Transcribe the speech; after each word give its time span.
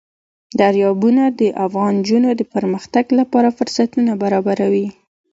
دریابونه 0.59 1.23
د 1.39 1.41
افغان 1.65 1.93
نجونو 1.99 2.29
د 2.35 2.41
پرمختګ 2.53 3.05
لپاره 3.19 3.55
فرصتونه 3.57 4.11
برابروي. 4.23 4.87